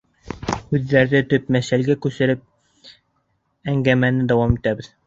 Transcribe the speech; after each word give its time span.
Һүҙҙе 0.71 1.21
төп 1.35 1.53
мәсьәләгә 1.57 1.99
күсереп, 2.07 2.43
әңгәмәне 3.75 4.31
дауам 4.35 4.61
итәбеҙ. 4.63 4.95